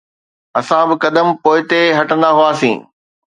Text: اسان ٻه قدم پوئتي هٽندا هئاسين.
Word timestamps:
اسان 0.59 0.83
ٻه 0.89 0.95
قدم 1.03 1.27
پوئتي 1.43 1.81
هٽندا 1.97 2.29
هئاسين. 2.39 2.77